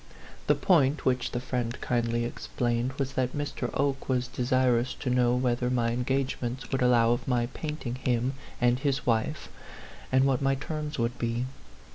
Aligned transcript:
The 0.47 0.55
point, 0.55 1.05
which 1.05 1.29
the 1.29 1.39
friend 1.39 1.79
kindly 1.79 2.25
explained, 2.25 2.93
was 2.93 3.13
that 3.13 3.37
Mr. 3.37 3.69
Oke 3.79 4.09
was 4.09 4.27
de 4.27 4.41
sirous 4.43 4.97
to 4.97 5.11
know 5.11 5.35
whether 5.35 5.69
my 5.69 5.91
engagements 5.91 6.71
would 6.71 6.81
allow 6.81 7.11
of 7.11 7.27
my 7.27 7.45
painting 7.53 7.93
him 7.93 8.33
and 8.59 8.79
his 8.79 9.05
wife, 9.05 9.47
and 10.11 10.23
what 10.25 10.41
my 10.41 10.55
terms 10.55 10.97
would 10.97 11.19
be. 11.19 11.45